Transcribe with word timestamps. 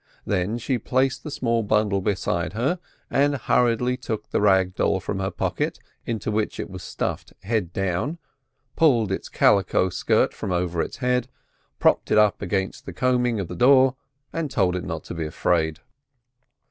Then 0.25 0.57
she 0.57 0.79
placed 0.79 1.23
the 1.23 1.29
small 1.29 1.61
bundle 1.61 2.01
beside 2.01 2.53
her, 2.53 2.79
and 3.11 3.35
hurriedly 3.35 3.97
took 3.97 4.31
the 4.31 4.41
rag 4.41 4.73
doll 4.73 4.99
from 4.99 5.19
her 5.19 5.29
pocket, 5.29 5.77
into 6.07 6.31
which 6.31 6.59
it 6.59 6.71
was 6.71 6.81
stuffed 6.81 7.33
head 7.43 7.71
down, 7.71 8.17
pulled 8.75 9.11
its 9.11 9.29
calico 9.29 9.89
skirt 9.91 10.33
from 10.33 10.51
over 10.51 10.81
its 10.81 10.97
head, 11.05 11.27
propped 11.79 12.09
it 12.09 12.17
up 12.17 12.41
against 12.41 12.87
the 12.87 12.93
coaming 12.93 13.39
of 13.39 13.47
the 13.47 13.53
door, 13.55 13.95
and 14.33 14.49
told 14.49 14.75
it 14.75 14.83
not 14.83 15.03
to 15.03 15.13
be 15.13 15.27
afraid. 15.27 15.81